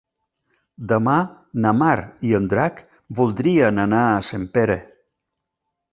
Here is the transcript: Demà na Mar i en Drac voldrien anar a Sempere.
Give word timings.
Demà 0.91 1.17
na 1.65 1.73
Mar 1.81 1.97
i 2.29 2.33
en 2.39 2.49
Drac 2.55 2.81
voldrien 3.21 3.85
anar 3.87 4.03
a 4.07 4.19
Sempere. 4.31 4.79